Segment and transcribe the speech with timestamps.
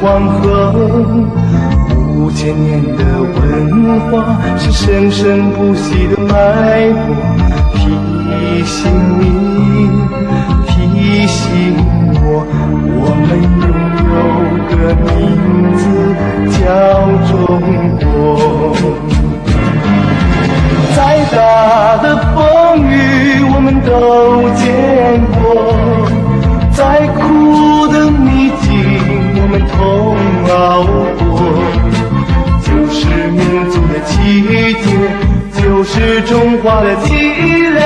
[0.00, 0.72] 黄河，
[2.14, 7.16] 五千年的文化是生生不息的脉搏，
[7.74, 8.78] 提醒
[9.18, 9.90] 你，
[10.66, 11.74] 提醒
[12.22, 12.46] 我，
[12.94, 13.28] 我们
[13.60, 13.66] 拥
[14.08, 14.16] 有
[14.70, 14.72] 个
[15.04, 15.06] 名
[15.76, 15.80] 字
[16.58, 16.58] 叫
[17.26, 17.36] 中
[17.98, 18.06] 国。
[20.94, 20.98] 再
[21.30, 21.36] 大
[22.02, 22.06] 的
[36.70, 37.08] 我的凄
[37.72, 37.80] 凉，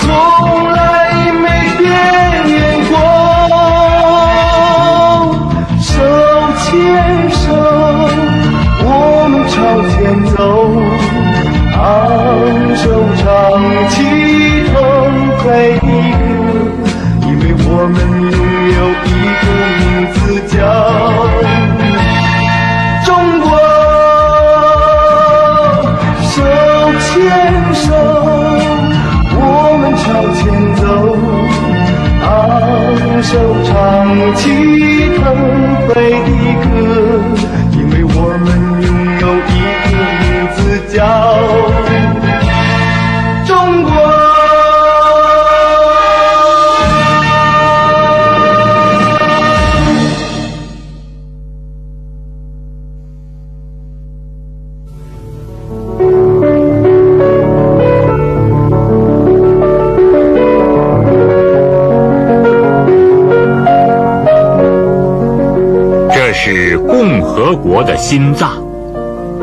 [0.00, 0.04] 从
[0.72, 0.76] 来
[1.34, 1.46] 没
[1.78, 1.86] 变
[2.90, 2.92] 过。
[5.78, 5.86] 手
[6.64, 6.66] 牵
[7.30, 7.38] 手，
[8.82, 8.86] 我
[9.30, 9.54] 们朝
[9.90, 9.96] 前
[10.34, 10.36] 走。
[11.78, 11.80] 昂
[12.74, 12.82] 首
[13.18, 13.22] 唱
[13.90, 13.96] 起
[14.66, 14.74] 腾
[15.38, 15.46] 飞
[68.10, 68.52] 心脏，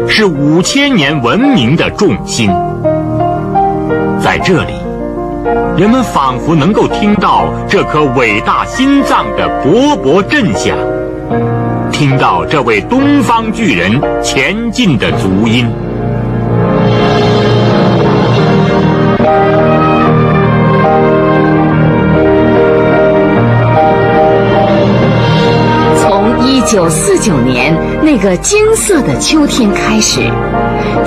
[0.07, 2.49] 是五千年文明的重心。
[4.19, 4.73] 在这里，
[5.77, 10.75] 人们仿佛能够听到这颗伟大心脏的勃勃震响，
[11.91, 15.67] 听到这位东方巨人前进的足音。
[26.75, 30.19] 九四九年那个金色的秋天开始，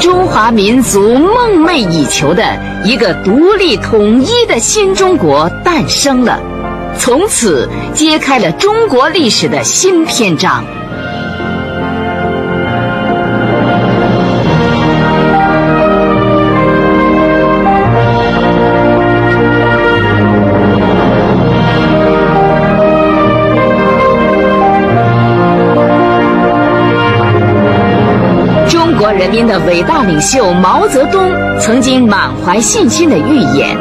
[0.01, 2.43] 中华民族梦寐以求的
[2.87, 6.41] 一个独立统一的新中国诞生了，
[6.97, 10.65] 从此揭开了中国历史的新篇章。
[29.13, 31.21] 人民的伟大领袖毛泽东
[31.59, 33.77] 曾经满怀信心的预言：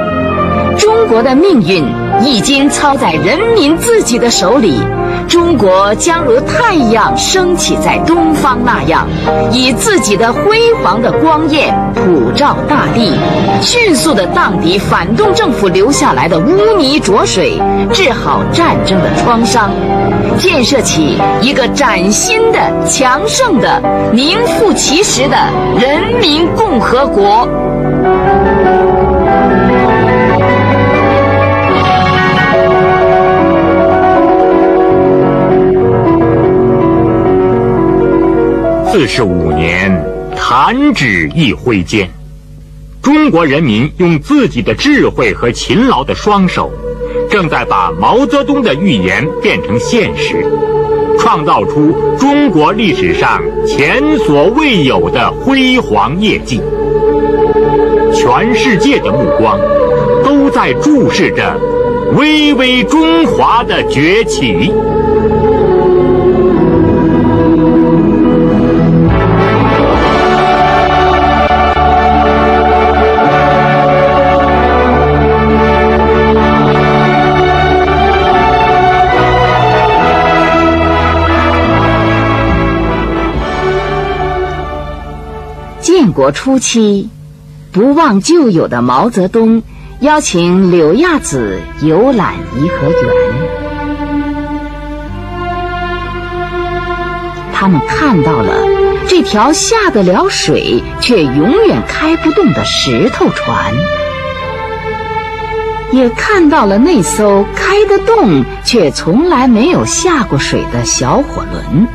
[0.77, 1.83] 中国的命运
[2.23, 4.79] 已经操在人民自己的手里。
[5.27, 9.07] 中国将如太阳升起在东方那样，
[9.51, 13.13] 以自己的辉煌的光焰普照大地，
[13.61, 17.61] 迅速地荡涤反动政府留下来的污泥浊水，
[17.91, 19.69] 治好战争的创伤，
[20.37, 23.81] 建设起一个崭新的、强盛的、
[24.13, 25.37] 名副其实的
[25.77, 27.47] 人民共和国。
[38.99, 40.03] 四十五年，
[40.35, 42.09] 弹指一挥间，
[42.99, 46.71] 中国人民用自己的智慧和勤劳的双手，
[47.29, 50.43] 正在把毛泽东的预言变成现实，
[51.19, 56.59] 创造出中国历史上前所未有的辉煌业绩。
[58.15, 59.59] 全世界的目光
[60.23, 61.55] 都在注视着
[62.17, 64.73] 巍巍中华的崛起。
[86.17, 87.11] 国初期，
[87.71, 89.61] 不忘旧友的毛泽东
[89.99, 92.99] 邀请柳亚子游览颐和园。
[97.53, 98.51] 他们看到了
[99.07, 103.75] 这条下得了水却永远开不动的石头船，
[105.91, 111.87] 也看到了那艘开得动却从来没有下过水的小火轮。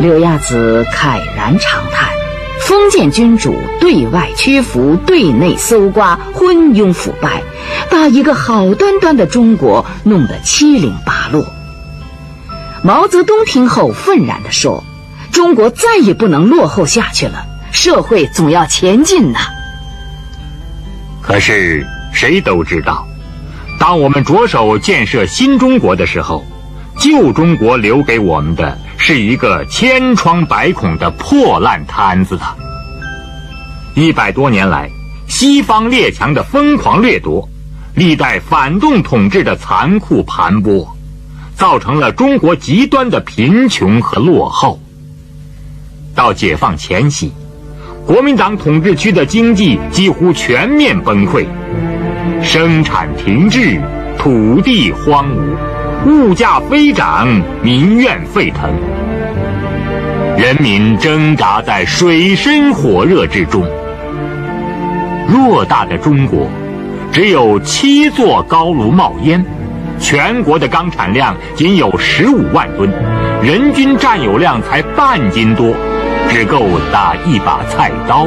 [0.00, 2.17] 柳亚子慨然长叹。
[2.68, 7.42] 封建君主对外屈服，对内搜刮，昏庸腐败，
[7.90, 11.46] 把一个好端端的中国弄得七零八落。
[12.84, 14.84] 毛泽东听后愤然地说
[15.32, 19.38] ：“中国再也不能落后下去了，社会总要前进呐。”
[21.24, 23.08] 可是谁都知道，
[23.80, 26.44] 当我们着手建设新中国的时候，
[26.98, 32.44] 旧中国留给我们的是一个千疮百孔的破烂摊子的。
[33.94, 34.90] 一百多年来，
[35.26, 37.48] 西方列强的疯狂掠夺，
[37.94, 40.86] 历代反动统治的残酷盘剥。
[41.56, 44.78] 造成了中国极端的贫穷和落后。
[46.14, 47.32] 到解放前夕，
[48.06, 51.44] 国民党统治区的经济几乎全面崩溃，
[52.44, 53.80] 生产停滞，
[54.16, 55.56] 土地荒芜，
[56.08, 57.28] 物价飞涨，
[57.62, 58.70] 民怨沸腾，
[60.38, 63.62] 人民挣扎在水深火热之中。
[65.30, 66.48] 偌大的中国，
[67.12, 69.44] 只有七座高炉冒烟。
[69.98, 72.90] 全国的钢产量仅有十五万吨，
[73.42, 75.74] 人均占有量才半斤多，
[76.30, 78.26] 只够打一把菜刀。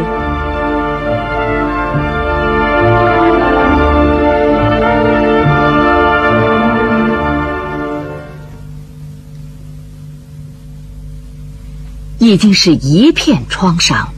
[12.21, 14.09] 已经是一片创伤，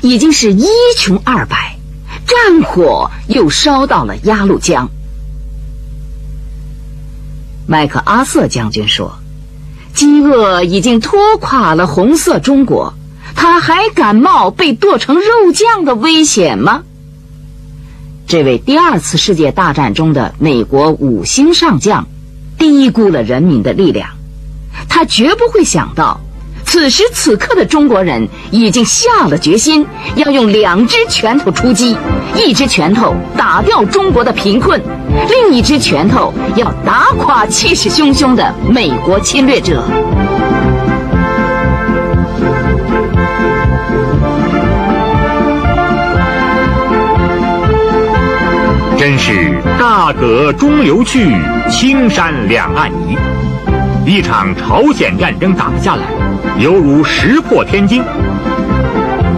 [0.00, 1.76] 已经是一穷二白，
[2.24, 4.88] 战火又烧到了鸭绿江。
[7.66, 9.18] 麦克阿瑟将军说
[9.92, 12.94] ：“饥饿已经拖垮了红色中国，
[13.34, 16.84] 他还敢冒被剁成肉酱的危险吗？”
[18.28, 22.06] 这位第二次世界大战中的美国五星上将，
[22.56, 24.10] 低估了人民的力量，
[24.88, 26.20] 他绝不会想到。
[26.70, 29.86] 此时此刻的中国人已经下了决心，
[30.16, 31.96] 要用两只拳头出击，
[32.36, 34.78] 一只拳头打掉中国的贫困，
[35.30, 39.82] 另一只拳头要打垮气势汹汹的美国侵略者。
[48.98, 51.34] 真是大河中流去，
[51.70, 53.16] 青山两岸移。
[54.04, 56.02] 一场朝鲜战争打下来，
[56.58, 58.02] 犹如石破天惊。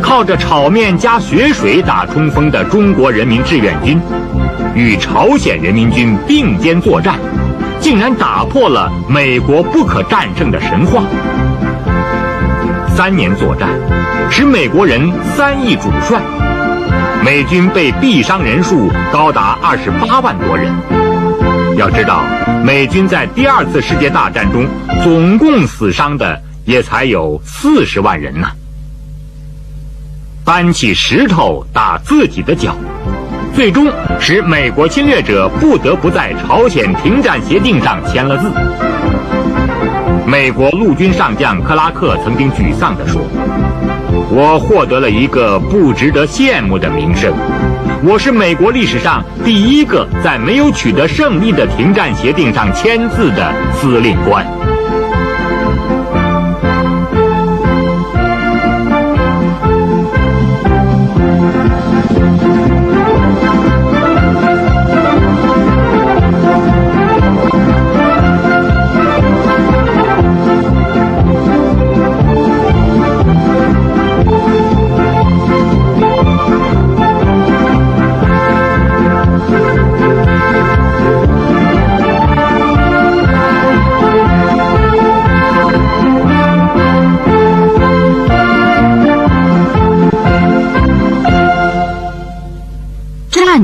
[0.01, 4.01] 靠着炒面加血水打冲锋的中国人民志愿军，
[4.75, 7.17] 与朝鲜人民军并肩作战，
[7.79, 11.03] 竟然打破了美国不可战胜的神话。
[12.89, 13.69] 三年作战，
[14.31, 16.21] 使美国人三亿主帅，
[17.25, 20.73] 美军被毙伤人数高达二十八万多人。
[21.77, 22.25] 要知道，
[22.65, 24.67] 美军在第二次世界大战中
[25.05, 26.41] 总共死伤的
[26.71, 28.47] 也才有四十万人呢。
[30.45, 32.77] 搬起石头打自己的脚，
[33.55, 33.91] 最终
[34.21, 38.53] 使美国侵略者不得不在朝鲜停战协定上签了字。
[40.27, 43.21] 美国陆军上将克拉克曾经沮丧地说
[44.31, 47.35] ：“我获得了一个不值得羡慕的名声。”
[48.03, 54.47] 我是美国历史上第一个在没有取得胜利的停战协定上签字的司令官。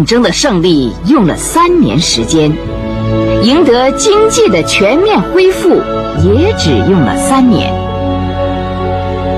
[0.07, 2.57] 争的胜利用了三年时间，
[3.43, 5.71] 赢得经济的全面恢复
[6.23, 7.75] 也只用了三年。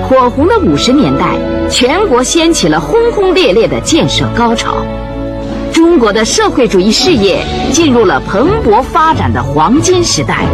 [0.06, 1.36] 火红的五十年代，
[1.70, 4.76] 全国掀起了轰轰烈烈的建设高潮，
[5.72, 7.40] 中国的社会主义事业
[7.72, 10.44] 进入了蓬勃发展的黄金时代。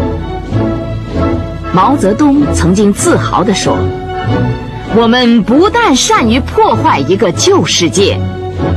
[1.72, 3.76] 毛泽东曾经自豪地说
[4.96, 8.18] ：“我们不但善于破坏一个旧世界。”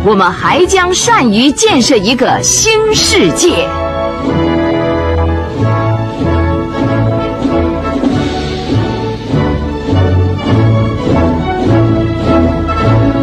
[0.05, 3.67] 我们还将善于建设一个新世界。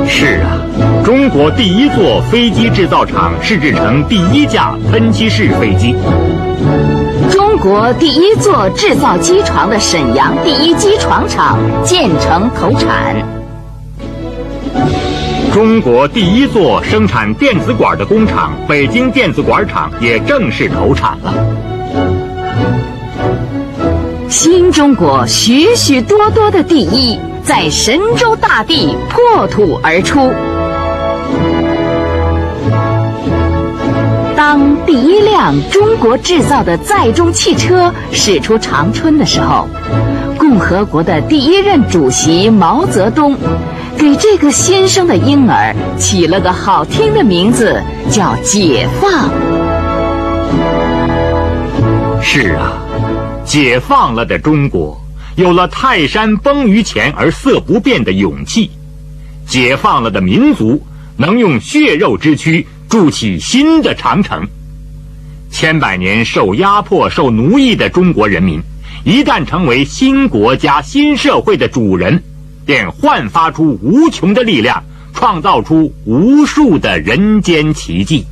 [0.06, 0.60] 是啊，
[1.04, 5.94] 中国第一座飞机制造厂试制成第一架喷气式飞机。
[7.30, 13.16] 中国第一座制造机床的沈阳第一机床厂建成投产。
[15.54, 21.32] 中国第一座生产电子管的工厂——北京电子管厂也正式投产了。
[24.28, 30.28] 新中国许许多多的第一，在神州大地破土而出。
[34.34, 39.68] 当第一辆中国制造的载重汽车驶出长春的时候，
[40.36, 43.36] 共和国的第一任主席毛泽东
[43.98, 49.30] 给这个新生的婴儿起了个好听的名字，叫“解放”。
[52.22, 52.72] 是啊，
[53.44, 55.00] 解放了的中国，
[55.36, 58.68] 有了泰山崩于前而色不变的勇气；
[59.46, 60.84] 解放了的民族，
[61.16, 62.66] 能用血肉之躯。
[62.86, 64.46] 筑起新的长城。
[65.50, 68.60] 千百年受压迫、受奴役的中国人民，
[69.04, 72.22] 一旦成为新国家、新社会的主人，
[72.64, 78.26] 便焕发出无穷的力量，创造出无数的人间奇迹。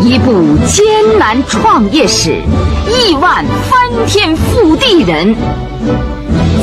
[0.00, 0.84] 一部艰
[1.18, 2.40] 难创业史，
[2.88, 5.34] 亿万翻天覆地人，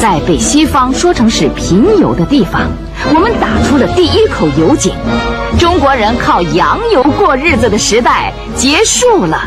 [0.01, 2.71] 在被西方说成是贫油的地方，
[3.13, 4.93] 我们打出了第一口油井。
[5.57, 9.43] 中国人靠洋油过日子的时代结束了。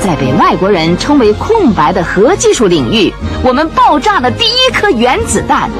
[0.00, 3.12] 在被外国人称为空白的核技术领域，
[3.42, 5.70] 我们爆炸了第一颗原子弹。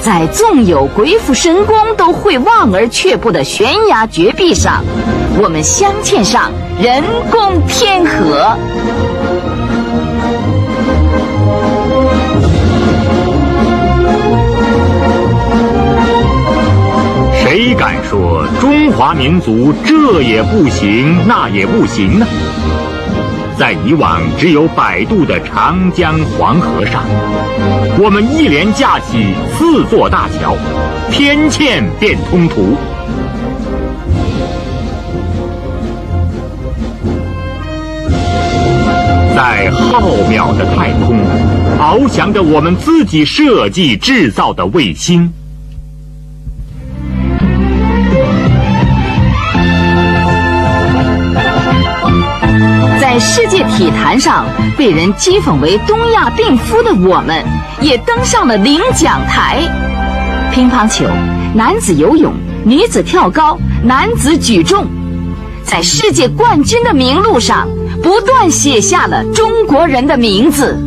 [0.00, 4.84] 在纵有鬼斧神工都会望而却步的悬崖绝壁上，
[5.42, 8.56] 我们镶嵌上人工天河。
[17.78, 22.26] 敢说中华民族这也不行那也不行呢？
[23.56, 27.04] 在以往只有摆渡的长江黄河上，
[27.96, 30.56] 我们一连架起四座大桥，
[31.12, 32.76] 天堑变通途。
[39.36, 41.20] 在浩渺的太空，
[41.78, 45.32] 翱翔着我们自己设计制造的卫星。
[53.20, 54.46] 世界体坛上
[54.76, 57.44] 被人讥讽为“东亚病夫”的我们，
[57.80, 59.60] 也登上了领奖台。
[60.52, 61.04] 乒乓球、
[61.54, 62.32] 男子游泳、
[62.64, 64.86] 女子跳高、男子举重，
[65.64, 67.68] 在世界冠军的名录上，
[68.02, 70.78] 不断写下了中国人的名字。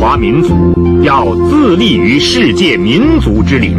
[0.00, 0.54] 华民族
[1.02, 3.76] 要自立于世界民族之林，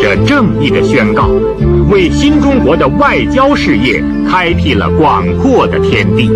[0.00, 1.28] 这正义的宣告，
[1.90, 4.00] 为新中国的外交事业
[4.30, 6.30] 开辟了广阔的天地。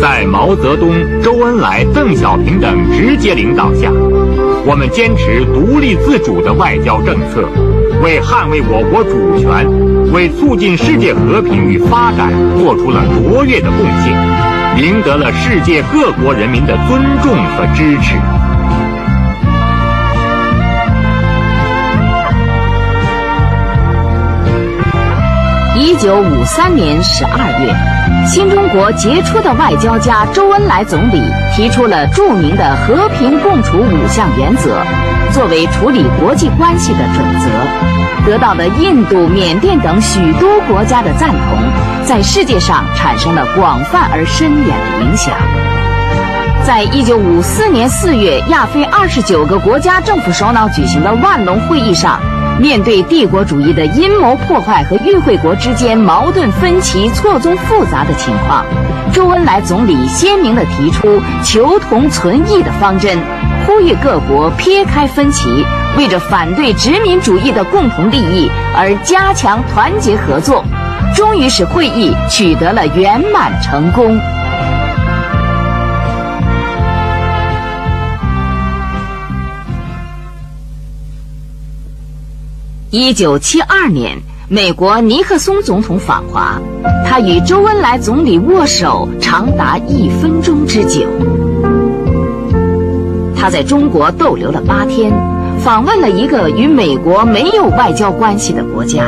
[0.00, 0.88] 在毛泽东、
[1.20, 3.90] 周恩来、邓小平等直接领导下，
[4.64, 7.42] 我们坚持独立自主的外交政策，
[8.04, 9.66] 为捍卫我国主权，
[10.12, 14.55] 为促进世界和平与发展做出了卓越的贡献。
[14.76, 18.14] 赢得了世界各国人民的尊重和支持。
[25.78, 31.22] 一九五三年十二月，新中国杰出的外交家周恩来总理
[31.54, 34.82] 提出了著名的和平共处五项原则，
[35.32, 37.48] 作为处理国际关系的准则，
[38.26, 42.04] 得到了印度、缅甸等许多国家的赞同。
[42.04, 45.34] 在世界上产生了广泛而深远的影响。
[46.64, 52.20] 在一九五四年四月，亚非二十九个国家政府首脑举行的万隆会议上，
[52.60, 58.64] 面对帝国主义的阴谋破坏和与会国之间矛盾分歧错综复杂的情况，
[59.12, 63.16] 周恩来总理鲜明地提出求同存异的方针，
[63.64, 65.64] 呼吁各国撇开分歧，
[65.96, 70.64] 为着反对殖民主义的共同利益而加强团结合作。
[71.14, 74.18] 终于使会议取得了圆满成功。
[82.90, 86.60] 一九七二年，美国尼克松总统访华，
[87.06, 91.06] 他与周恩来总理握手长达一分钟之久。
[93.34, 95.12] 他在中国逗留了八天，
[95.66, 99.02] 访问了一个与美国没有外交关系的国家。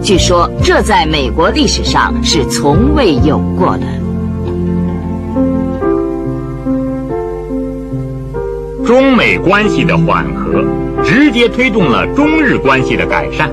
[0.00, 3.84] 据说这在美国历史上是从未有过的。
[8.86, 10.64] 中美关系的缓和，
[11.02, 13.50] 直接推动了中日关系的改善。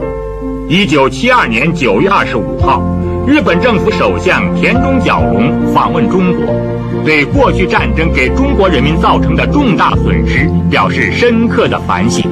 [0.69, 2.79] 一九七二年九月二十五号，
[3.25, 6.45] 日本政府首相田中角荣访问中国，
[7.03, 12.23] 对过去战争给中国人民造成的重大损失表示深刻的反省。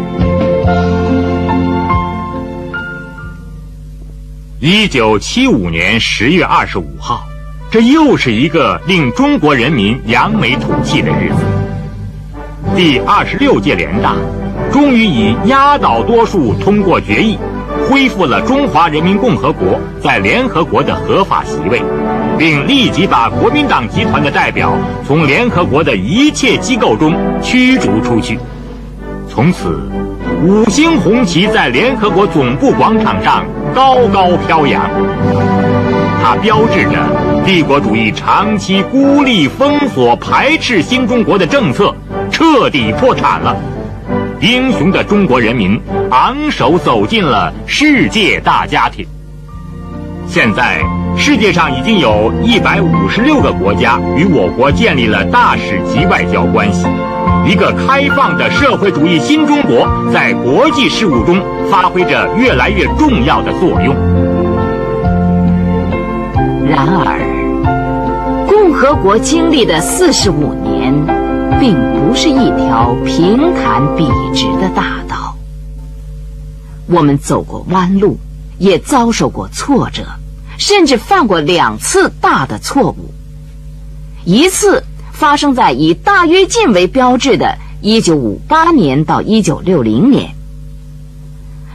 [4.66, 7.26] 一九七五年十月二十五号，
[7.70, 11.44] 这又是一个令中国人民扬眉吐气的日子。
[12.74, 14.16] 第二十六届联大
[14.72, 17.38] 终于以压倒多数通过决议，
[17.90, 21.82] 恢复了中华人民共和国在联合国的合法席位，
[22.40, 24.74] 并立即把国民党集团的代表
[25.06, 28.40] 从联合国的一切机构中驱逐出去。
[29.28, 29.78] 从此，
[30.44, 34.84] 五星红旗在联合国总部广场上高高飘扬，
[36.22, 37.00] 它标志着
[37.46, 41.96] 帝国主义长期孤立、封锁、排斥新中国的政策。
[42.30, 43.56] 彻底破产了，
[44.42, 49.08] 英雄的中国人民昂首走进了世界大家庭。
[50.28, 50.82] 现在，
[51.16, 56.86] 世界上已经有一百五十六个国家与我国建立了大使级外交关系，
[57.46, 63.96] 一个开放的社会主义新中国在国际事务中发挥着越来越重要的作用。
[66.66, 70.94] 然而，共和国经历的四十五年。
[71.60, 75.34] 并不是一条平坦笔直的大道。
[76.88, 78.18] 我们走过弯路，
[78.58, 80.04] 也遭受过挫折，
[80.58, 83.14] 甚至犯过两次大的错误。
[84.26, 90.36] 一次发生在以大跃进为标志的1958年到1960年，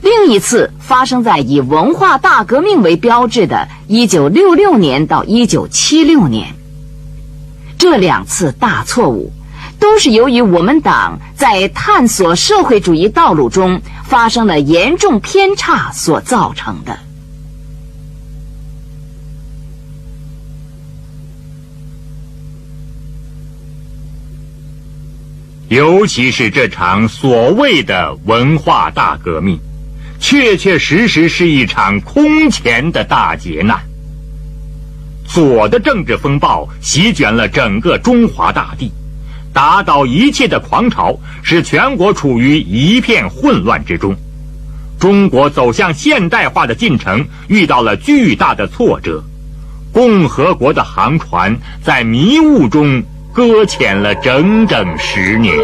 [0.03, 6.55] 另一次发生在以文化大革命为标志的1966年到1976年。
[7.79, 9.33] 这两次大错误。
[9.81, 16.99] 都是由于我们党在探索社会主义道路中发生了严重偏差所造成的。
[25.69, 29.61] 尤其是这场所谓的文化大革命，
[30.19, 33.79] 确确实实是一场空前的大劫难。
[35.27, 38.91] 左的政治风暴席卷了整个中华大地。
[39.53, 44.15] 打倒一切的狂潮，使全国处于一片混乱之中。
[44.99, 49.23] 中国走向现代化的进程遇到了巨大的挫折，
[49.93, 55.55] 共和国的航船在迷雾中搁浅了整整十年。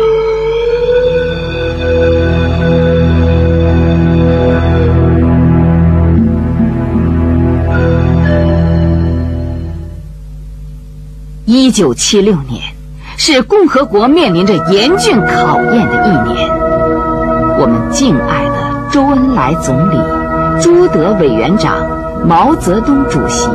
[11.44, 12.74] 一九七六年。
[13.16, 16.50] 是共和国面临着严峻考验的一年。
[17.58, 19.96] 我们敬爱的周恩来总理、
[20.60, 21.74] 朱德委员长、
[22.26, 23.48] 毛泽东主席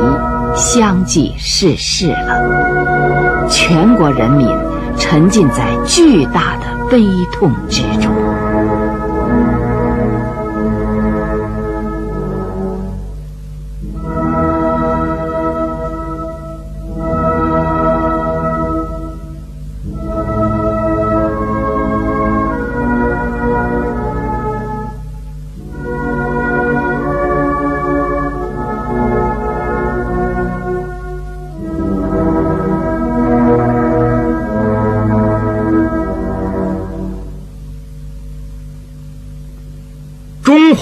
[0.56, 2.89] 相继逝世了，
[3.50, 4.48] 全国人民
[4.96, 8.29] 沉浸在巨大的悲痛之中。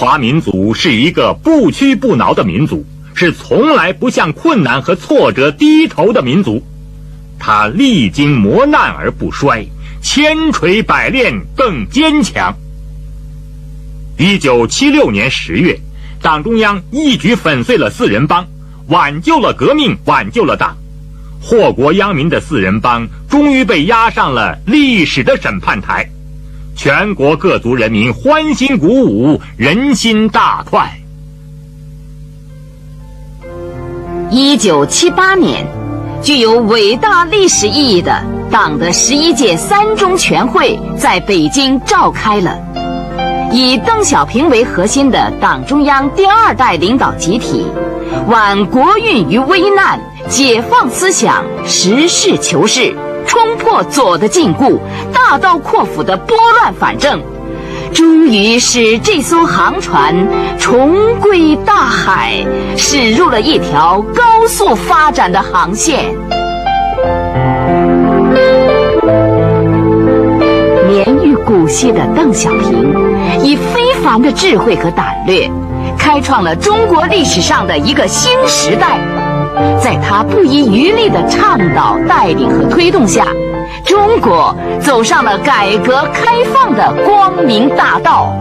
[0.09, 6.65] 华民族是一个不屈不挠的民族，是从来不向困难和挫折低头的民族。
[7.37, 9.67] 他历经磨难而不衰，
[10.01, 12.55] 千锤百炼更坚强。
[14.17, 15.79] 一九七六年十月，
[16.23, 18.47] 党中央一举粉碎了四人帮，
[18.87, 20.75] 挽救了革命，挽救了党。
[21.39, 26.09] 祸国殃民的四人帮终于被押上了历史的审判台。
[26.81, 30.89] 全国各族人民欢欣鼓舞，人心大快。
[34.31, 35.67] 一九七八年，
[36.21, 42.57] 具有伟大历史意义的党的十一届三中全会在北京召开了。
[43.51, 47.65] 以邓小平为核心的党中央第二代领导集体，
[48.29, 52.95] 挽国运于危难，解放思想，实事求是。
[53.29, 54.79] 冲破左的禁锢，
[55.13, 57.21] 大刀阔斧的拨乱反正，
[57.93, 60.15] 终于使这艘航船
[60.57, 62.43] 重归大海，
[62.75, 66.05] 驶入了一条高速发展的航线。
[70.87, 72.91] 年逾古稀的邓小平，
[73.43, 75.47] 以非凡的智慧和胆略，
[75.99, 78.97] 开创了中国历史上的一个新时代。
[79.81, 83.25] 在他不遗余力的倡导、带领和推动下，
[83.85, 88.33] 中国走上了改革开放的光明大道。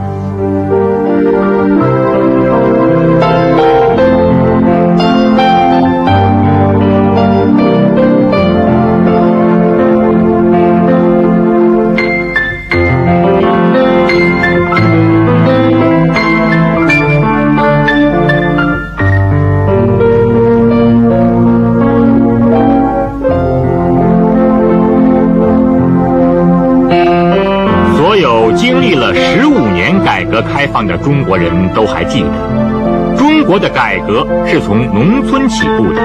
[28.59, 36.03] 经历了十五年改革开放的中国人都还记得，中国的改革是从农村起步的。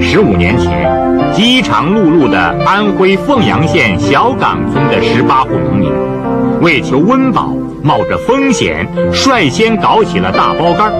[0.00, 0.90] 十五年前，
[1.34, 5.92] 饥肠辘辘的安徽凤阳县小岗村的十八户农民，
[6.62, 10.90] 为求温饱，冒着风险，率先搞起了大包干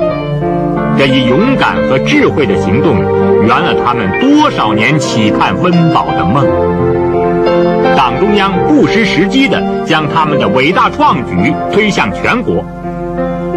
[0.99, 2.99] 这一勇敢和智慧的行动，
[3.47, 6.45] 圆了他们多少年期盼温饱的梦。
[7.99, 12.65] 党中央不失时机地将他们的伟大创举推向全国。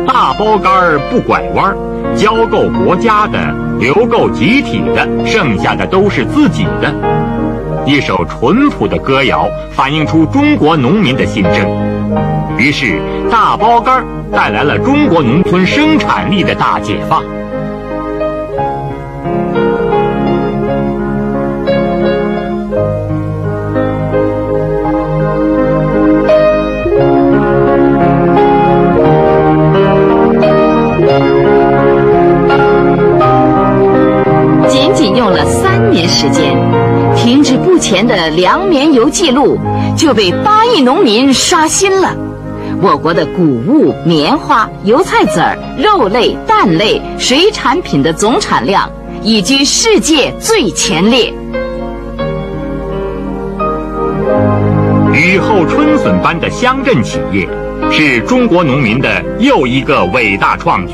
[0.08, 1.78] 大包干儿不拐弯儿，
[2.16, 3.38] 交够国家的，
[3.80, 6.92] 留够集体的，剩下的都是自己的。
[7.86, 11.70] 一首淳朴的歌谣，反映出中国农民的心声。
[12.58, 13.00] 于是，
[13.30, 17.24] 大包干儿带来了中国农村生产力的大解放。
[36.22, 36.56] 时间，
[37.16, 39.58] 停滞不前的粮棉油记录
[39.98, 42.16] 就被八亿农民刷新了。
[42.80, 48.88] 我国的谷物、棉花、油菜籽儿、肉类、蛋类、水产品的总产量
[49.24, 51.34] 已居世界最前列。
[55.16, 57.50] 雨后春笋般的乡镇企业，
[57.90, 60.94] 是中国农民的又一个伟大创举。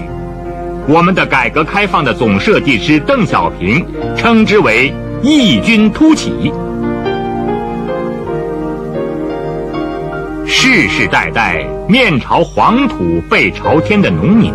[0.87, 3.85] 我们的改革开放的总设计师邓小平
[4.15, 6.51] 称之为“异军突起”。
[10.45, 14.53] 世世代代面朝黄土背朝天的农民，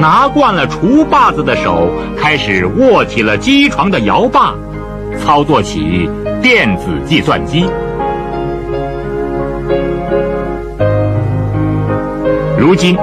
[0.00, 4.54] 拿惯了锄把子的手，开始握起了机床的摇把，
[5.18, 6.08] 操作起
[6.42, 7.66] 电子计算机。
[12.64, 12.96] 如今，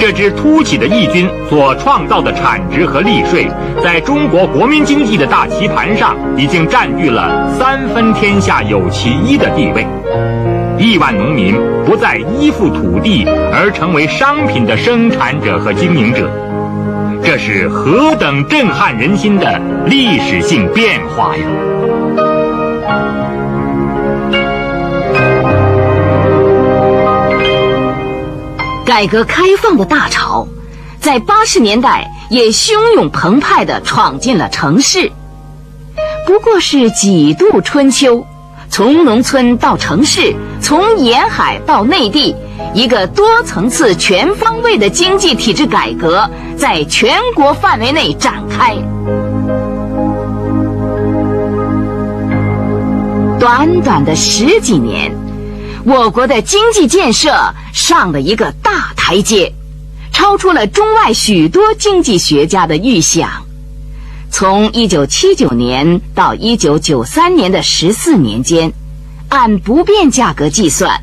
[0.00, 3.46] 这支突起的义军所创造的产值和利税，
[3.84, 9.86] 在中国国民经济的大棋盘上，已经占据了三分天下有其一的地位。
[10.78, 16.26] 亿万农民不再依附土地，而成为商品的生产者和经营者，
[17.22, 21.44] 这是何等震撼人心的历史性变化呀！
[28.92, 30.46] 改革开放的大潮，
[31.00, 35.10] 在八十年代也汹涌澎湃地闯进了城市。
[36.26, 38.26] 不过是几度春秋，
[38.68, 42.36] 从农村到城市，从沿海到内地，
[42.74, 46.28] 一个多层次、全方位的经济体制改革
[46.58, 48.76] 在全国范围内展开。
[53.40, 55.21] 短短的十几年。
[55.84, 59.52] 我国的经济建设上了一个大台阶，
[60.12, 63.44] 超出了中外许多经济学家的预想。
[64.30, 68.72] 从1979年到1993年的十四年间，
[69.28, 71.02] 按不变价格计算，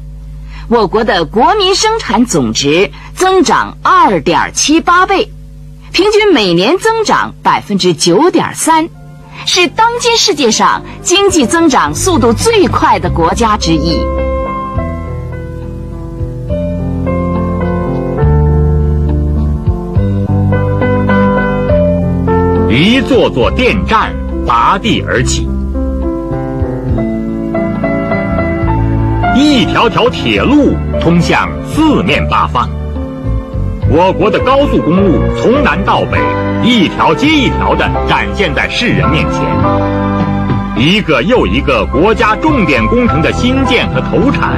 [0.70, 5.32] 我国的国民生产总值增长2.78倍，
[5.92, 8.90] 平均每年增长9.3%，
[9.46, 14.00] 是当今世界上经济增长速度最快的国家之一。
[22.70, 24.14] 一座座电站
[24.46, 25.50] 拔地而起，
[29.36, 32.70] 一条条铁路通向四面八方。
[33.90, 36.20] 我国的高速公路从南到北，
[36.64, 39.42] 一条接一条的展现在世人面前。
[40.78, 44.54] 一个又一个国家重点工程的新建和投产，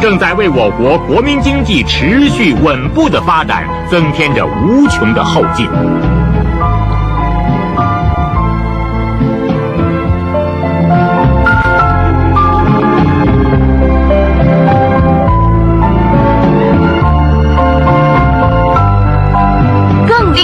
[0.00, 5.68] 正在为我国国民经济持续稳步的发展增添着无穷的后劲。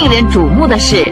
[0.05, 1.03] 令人瞩目的是，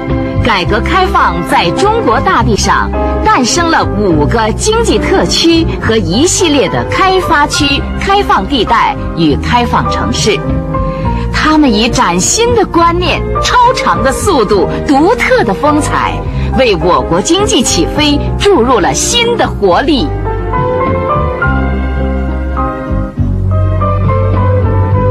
[0.44, 2.92] 改革开放在中国大地上
[3.26, 10.40] 诞生了五个经济特区和一系列的开发区、开放地带与开放城市。
[11.34, 16.14] 他们以崭新的观念、超长的速度、独特的风采，
[16.60, 20.08] 为我国经济起飞注入了新的活力。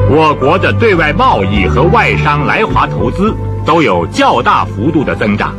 [0.08, 5.54] 我国的对外贸易和外商来华投资都有较大幅度的增长。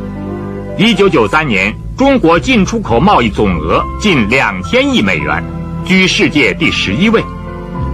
[0.76, 5.42] 一九九三年，中国进出口贸易总额近两千亿美元，
[5.84, 7.22] 居世界第十一位；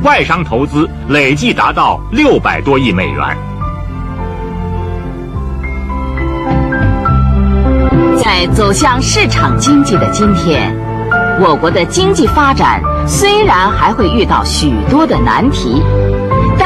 [0.03, 3.37] 外商投资累计达到六百多亿美元。
[8.23, 10.75] 在走向市场经济的今天，
[11.41, 15.83] 我国的经济发展虽然还会遇到许多的难题。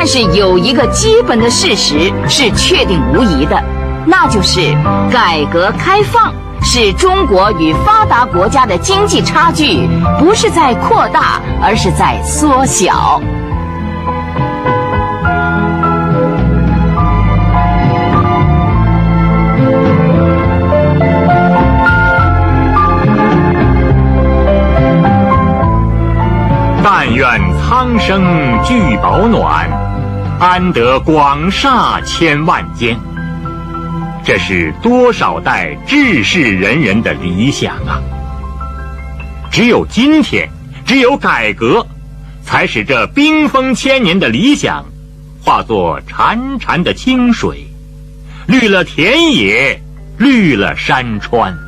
[0.07, 3.59] 但是有一个基本的事实是确定无疑的，
[4.05, 4.61] 那就是
[5.11, 9.89] 改革开放使中国与发达国家的经济差距
[10.19, 13.19] 不是在扩大，而是在缩小。
[26.85, 27.27] 但愿
[27.63, 28.23] 苍生
[28.63, 29.67] 聚保暖，
[30.47, 33.01] 安得广厦千万间。
[34.23, 37.97] 这是多少代志士仁人的理想啊！
[39.51, 40.47] 只有今天，
[40.85, 41.87] 只有改革，
[42.45, 44.85] 才使这冰封千年的理想，
[45.43, 47.67] 化作潺潺的清水，
[48.47, 49.81] 绿了田野，
[50.19, 51.59] 绿了山川。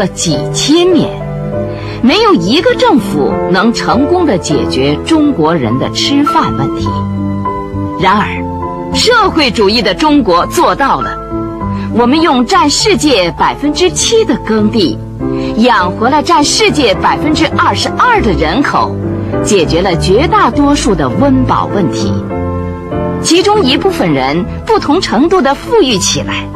[0.00, 1.10] 了几千年，
[2.02, 6.88] 没有一个政府能成功的解决中国人的吃饭问题。
[8.00, 8.24] 然而，
[8.94, 11.18] 社会主义的中国做到了。
[11.92, 14.96] 我们用占世界百分之七的耕地，
[15.58, 18.96] 养活了占世界百分之二十二的人口，
[19.44, 22.10] 解决了绝大多数的温饱问题。
[23.22, 26.46] 其中一部分人不同程度的富裕起来。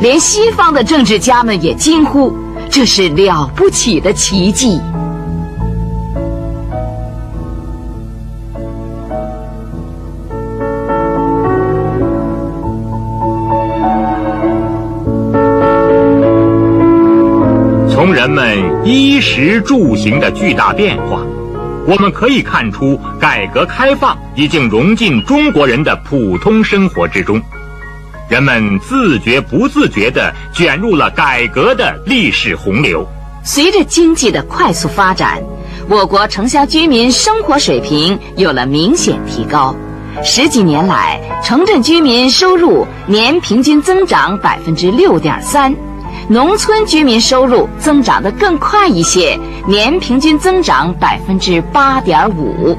[0.00, 2.32] 连西方的政治家们也惊呼
[2.70, 4.80] ：“这是了不起的奇迹。”
[17.88, 21.22] 从人们衣食住行的巨大变化，
[21.86, 27.40] 我们可以看出，改革开放已经融进中国人的普通生活之中。
[28.28, 33.06] 人们自觉不自觉地卷入了改革的历史洪流。
[33.44, 35.42] 随着经济的快速发展，
[35.88, 39.76] 我国城乡居民生活水平有了明显提高。
[40.22, 45.74] 十几年来，城镇居民收入年平均增长百分之六点三，
[46.28, 52.78] 农村居民收入增长得更快一些，年平均增长百分之八点五。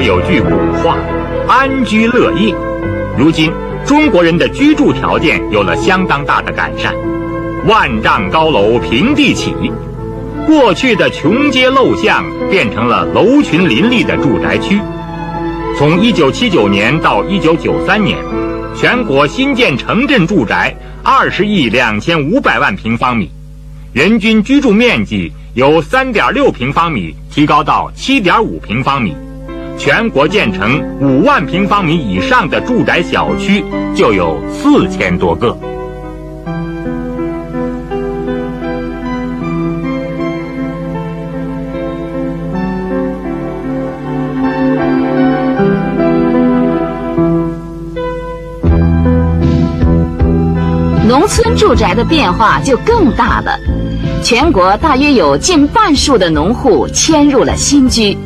[0.00, 0.50] 有句古
[0.82, 0.96] 话
[1.48, 2.54] ：“安居乐业。”
[3.18, 3.52] 如今，
[3.84, 6.94] 中国人的居住条件有了相当大的改善，
[7.66, 9.52] 万丈高楼平地起，
[10.46, 14.78] 过去的穷街陋巷变成了楼群林立的住宅区。
[15.76, 18.18] 从1979年到1993年，
[18.76, 23.30] 全国新建城镇住宅20亿2500万平方米，
[23.92, 29.14] 人均居住面积由3.6平方米提高到7.5平方米。
[29.78, 33.64] 全国建成五万平方米以上的住宅小区
[33.96, 35.56] 就有四千多个。
[51.06, 53.58] 农村住宅的变化就更大了，
[54.22, 58.16] 全国大约有近半数的农户迁入了新居。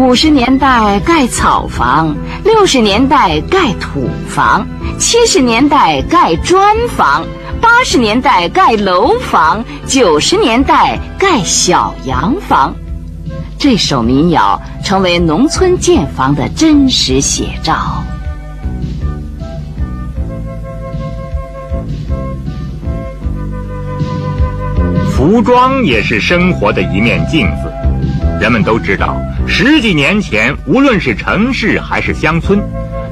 [0.00, 4.66] 五十年代盖草房，六十年代盖土房，
[4.98, 7.22] 七十年代盖砖房，
[7.60, 12.74] 八十年代盖楼房，九十年代盖小洋房。
[13.58, 18.02] 这首民谣成为农村建房的真实写照。
[25.12, 27.69] 服装也是生活的一面镜子。
[28.40, 32.58] 人们都知道，十几年前，无论是城市还是乡村，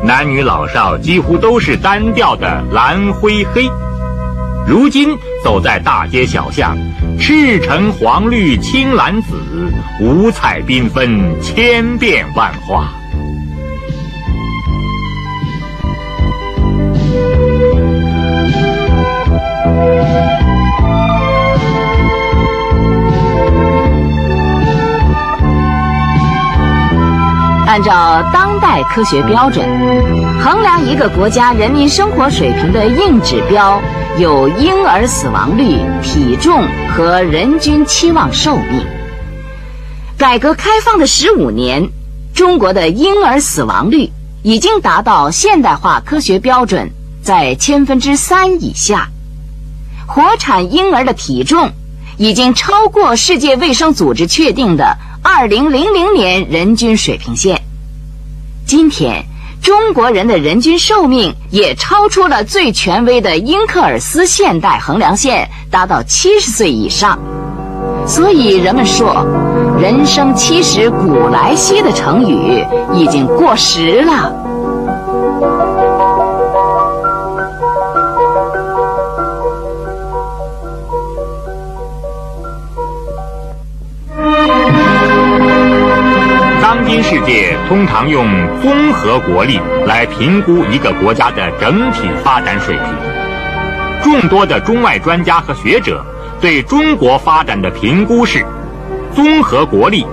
[0.02, 3.68] 男女老少几乎都是单调的蓝灰黑。
[4.66, 5.14] 如今
[5.44, 6.76] 走在大街小巷，
[7.20, 9.36] 赤橙黄绿青蓝紫，
[10.00, 12.97] 五彩缤纷，千变万化。
[27.68, 29.68] 按照当代科学标准，
[30.42, 33.78] 衡量一个国家人民生活水平的硬指标
[34.18, 36.64] 有婴儿死亡率、体重
[36.96, 38.86] 和人均期望寿命。
[40.16, 41.90] 改革开放的十五年，
[42.32, 46.90] 中国的婴儿死亡率已经达到现代化科学标准
[47.22, 49.10] 在千分之三以下，
[50.06, 51.72] 活产婴儿的体重
[52.16, 54.96] 已经超过世界卫生组织确定的。
[55.22, 57.60] 二零零零年人均水平线。
[58.66, 59.24] 今天，
[59.62, 67.18] 中国人的人均寿命也超出了最权威的英克尔斯现代衡量线，达到七十岁以上。
[68.06, 69.26] 所以，人们说
[69.80, 74.32] “人生七十古来稀”的成语已经过时了。
[87.00, 88.26] 新世界通常用
[88.60, 92.86] 综合国力来评估一个国家的整体发展水平。
[94.02, 96.04] 众多的中外专家和学者
[96.40, 98.44] 对中国发展的评估是：
[99.14, 100.04] 综合国力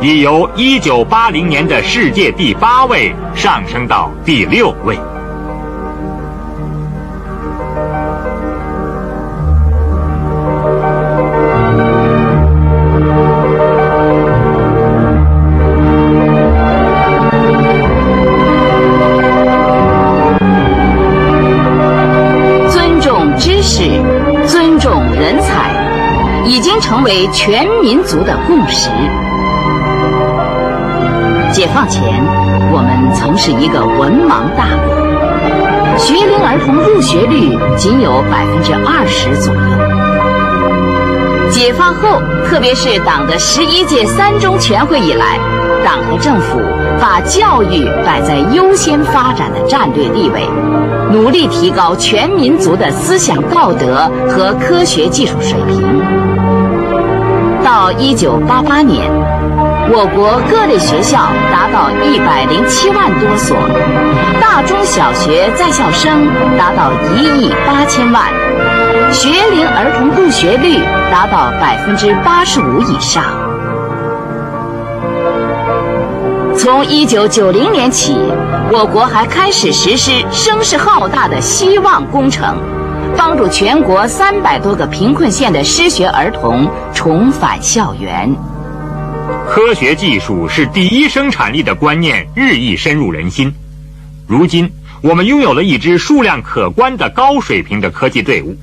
[0.00, 4.96] 已由1980年的世界第八位上升到第六位。
[31.78, 32.02] 解放前，
[32.72, 39.60] 我们曾是一个文盲大国，学龄儿童入学率仅有百分之二十左右。
[41.52, 45.38] 解放后，特别是党的十一届三中全会以来，
[45.84, 46.58] 党和政府
[47.00, 50.48] 把教育摆在优先发展的战略地位，
[51.12, 56.02] 努力提高全民族的思想道德和科学技术水平。
[57.64, 59.08] 到一九八八年，
[59.90, 61.28] 我国各类学校
[61.78, 63.56] 到一百零七万多所，
[64.40, 66.26] 大中小学在校生
[66.58, 68.24] 达到一亿八千万，
[69.12, 73.22] 学龄儿童入学率达到百分之八十五以上。
[76.56, 78.18] 从一九九零年起，
[78.72, 82.58] 我国还开始实施声势浩大的“希望工程”。
[83.16, 88.34] 帮助全国三百多个贫困县的失学儿童重返校园。
[89.50, 93.50] 科学技术是第一生产力的观念日益深入人心。
[94.26, 98.54] 如今，我们拥有了一支数量可观的高水平的科技队伍，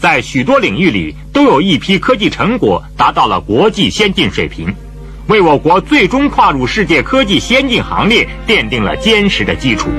[0.00, 4.74] 在许多领域里都有一批科技成果达到了国际先进水平，
[5.26, 9.90] 为我国最终跨入世界科技先进行列奠定了坚实的基础。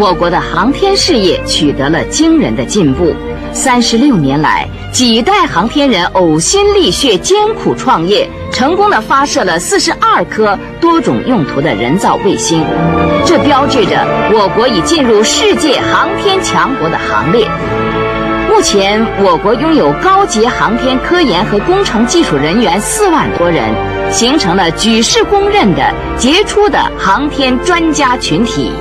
[0.00, 3.14] 我国的航天事业取得了惊人的进步。
[3.52, 12.64] 三十六年来，几代航天人呕心沥血、艰苦创业，成功的发射了四十二颗多种用途的人造卫星，
[13.26, 17.46] 这标志着我国已进入世界航天强国的行列。
[18.48, 23.68] 目前，我国拥有高级航天科研和工程技术人员四万多人，
[24.10, 28.72] 形成了举世公认的杰出的航天专家群体。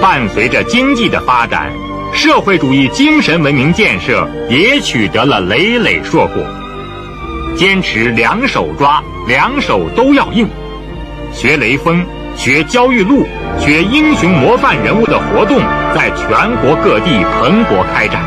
[0.00, 1.70] 伴随着经济的发展。
[2.12, 6.44] 社会主义精神文明建设也取得了累累硕果，
[7.56, 10.48] 坚持两手抓，两手都要硬，
[11.32, 13.24] 学雷锋、学焦裕禄、
[13.60, 15.58] 学英雄模范人物的活动
[15.94, 18.20] 在全国各地蓬勃开展，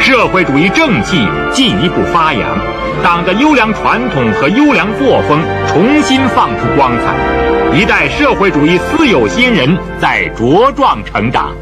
[0.00, 2.58] 社会主义正气进一步发扬，
[3.02, 11.54] 党的优良传统和优良作风重新放出光彩，一代社会主义私有新人在茁壮成长。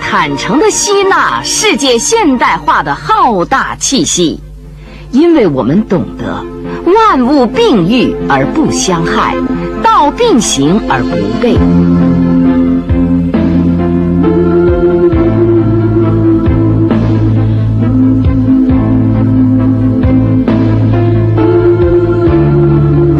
[0.00, 4.40] 坦诚地吸纳世界现代化的浩大气息，
[5.10, 6.44] 因为我们懂得
[6.84, 9.36] 万物并育而不相害，
[9.82, 11.56] 道并行而不悖。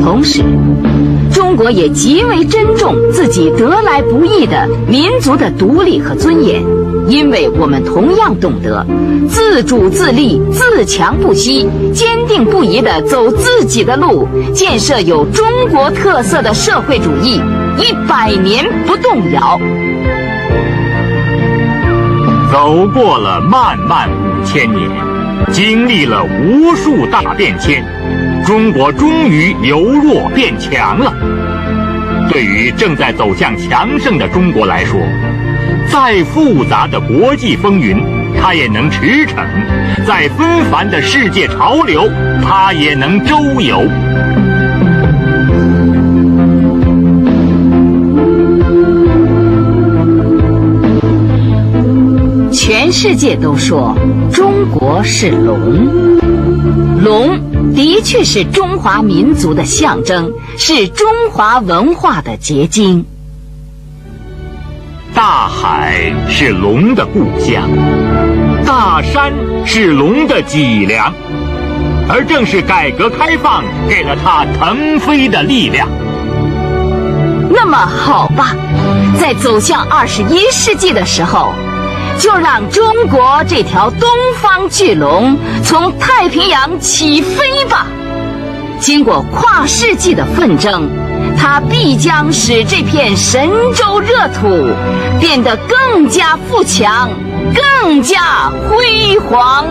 [0.02, 0.42] 同时
[1.52, 6.64] 中国也极为珍重自己得来不易的民族的独立和尊严，
[7.06, 8.86] 因为我们同样懂得
[9.28, 17.38] 自主自立、自强不息、坚定不移地走自己的路，建设有中国特色的社会主义，
[17.76, 19.60] 一百年不动摇。
[22.50, 24.88] 走过了漫漫五千年，
[25.52, 27.84] 经历了无数大变迁，
[28.46, 31.12] 中国终于由弱变强了。
[32.32, 34.98] 对于正在走向强盛的中国来说，
[35.86, 38.02] 再复杂的国际风云，
[38.40, 39.44] 它也能驰骋；
[40.06, 42.08] 再纷繁的世界潮流，
[42.42, 43.82] 它也能周游。
[52.50, 53.94] 全世界都说
[54.32, 55.58] 中国是龙，
[57.02, 57.40] 龙。
[57.74, 63.02] 的确是中华民族的象征，是中华文化的结晶。
[65.14, 67.66] 大海是龙的故乡，
[68.66, 69.32] 大山
[69.64, 71.14] 是龙的脊梁，
[72.10, 75.88] 而正是改革开放给了它腾飞的力量。
[77.48, 78.54] 那么好吧，
[79.18, 81.52] 在走向二十一世纪的时候。
[82.22, 84.08] 就让中国这条东
[84.40, 87.88] 方巨龙从太平洋起飞吧！
[88.78, 90.88] 经过跨世纪的奋争，
[91.36, 94.70] 它必将使这片神州热土
[95.18, 97.10] 变得更加富强、
[97.82, 99.66] 更加辉煌。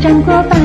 [0.00, 0.61] 水交替呀，